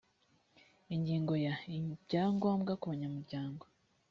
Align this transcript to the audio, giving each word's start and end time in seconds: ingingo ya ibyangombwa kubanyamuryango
ingingo 0.95 1.33
ya 1.45 1.53
ibyangombwa 1.77 2.71
kubanyamuryango 2.81 3.63